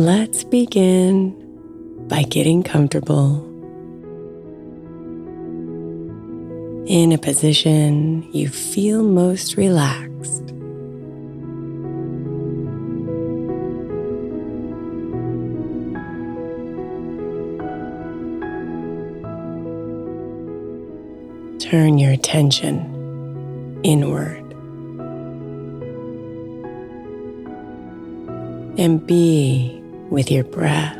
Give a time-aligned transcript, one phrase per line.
[0.00, 1.36] Let's begin
[2.08, 3.44] by getting comfortable
[6.86, 10.48] in a position you feel most relaxed.
[21.58, 24.38] Turn your attention inward
[28.78, 29.79] and be
[30.10, 30.96] with your breath.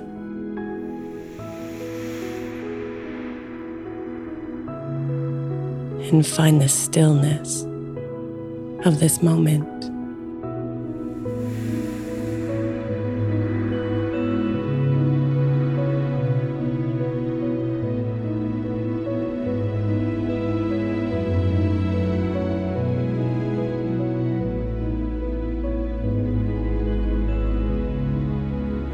[6.11, 7.63] And find the stillness
[8.85, 10.00] of this moment.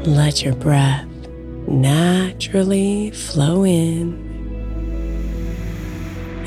[0.07, 1.05] Let your breath
[1.67, 4.13] naturally flow in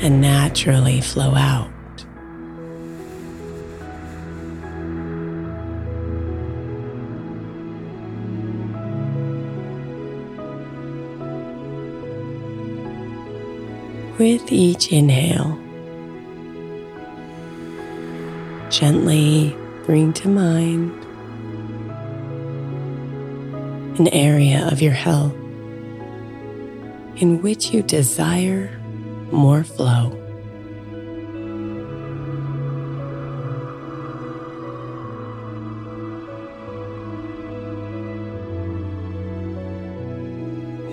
[0.01, 1.69] and naturally flow out.
[14.17, 15.55] With each inhale,
[18.71, 19.55] gently
[19.85, 21.00] bring to mind
[23.99, 25.33] an area of your health
[27.17, 28.69] in which you desire
[29.31, 30.17] more flow.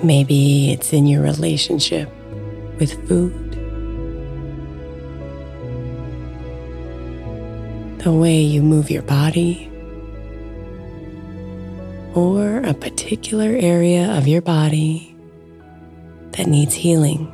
[0.03, 2.09] Maybe it's in your relationship
[2.79, 3.53] with food,
[7.99, 9.69] the way you move your body
[12.19, 15.15] or a particular area of your body
[16.33, 17.33] that needs healing.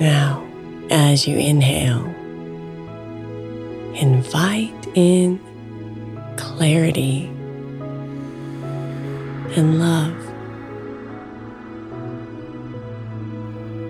[0.00, 0.44] Now,
[0.90, 2.04] as you inhale,
[3.94, 5.38] invite in
[6.36, 7.26] clarity
[9.54, 10.25] and love.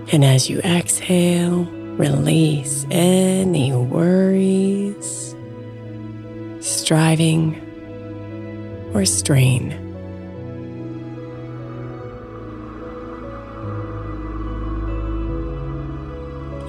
[0.09, 5.35] And as you exhale, release any worries,
[6.61, 7.61] striving,
[8.93, 9.73] or strain.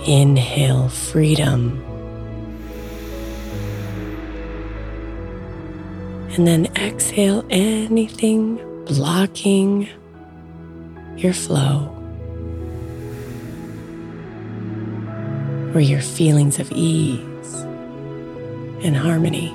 [0.05, 1.81] Inhale freedom.
[6.33, 9.89] And then exhale anything blocking
[11.17, 11.98] your flow
[15.79, 17.55] or your feelings of ease
[18.83, 19.55] and harmony.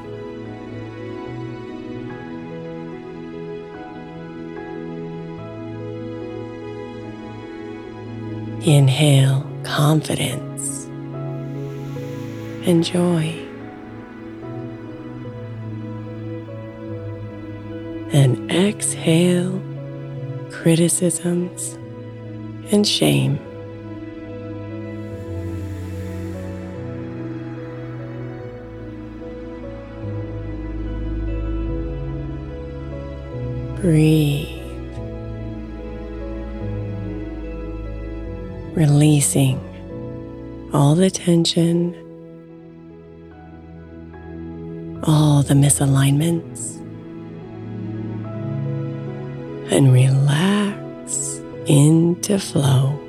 [8.65, 10.85] Inhale confidence
[12.65, 13.37] and joy.
[18.13, 19.61] And exhale
[20.51, 21.73] criticisms
[22.71, 23.37] and shame.
[33.83, 34.47] Breathe.
[38.77, 39.59] Releasing
[40.71, 41.93] all the tension,
[45.03, 46.77] all the misalignments,
[49.69, 53.02] and relax into flow.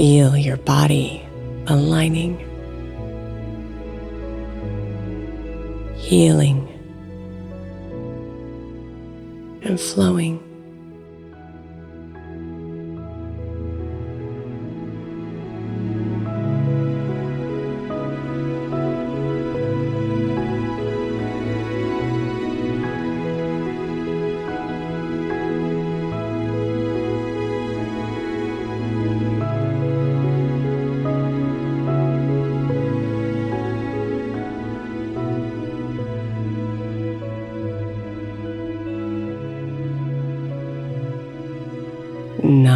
[0.00, 1.22] Feel your body
[1.66, 2.38] aligning,
[5.98, 6.66] healing,
[9.60, 10.49] and flowing.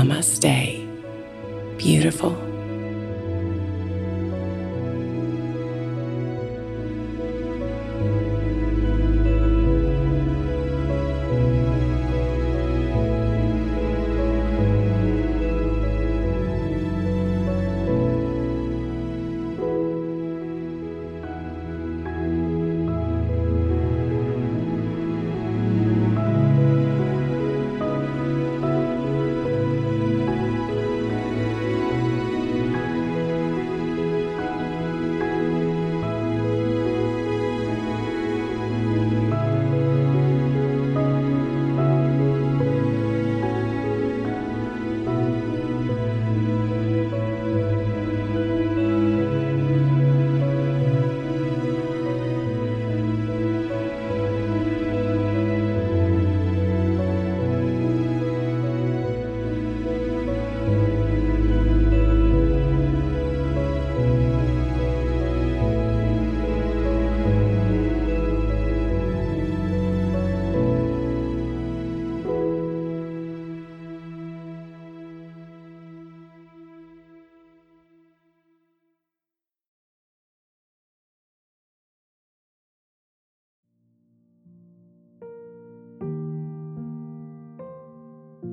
[0.05, 0.87] Namaste.
[1.79, 2.44] Beautiful.